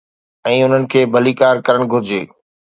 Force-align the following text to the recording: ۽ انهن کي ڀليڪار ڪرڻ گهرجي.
۽ 0.49 0.55
انهن 0.61 0.87
کي 0.93 1.03
ڀليڪار 1.17 1.63
ڪرڻ 1.69 1.87
گهرجي. 1.93 2.19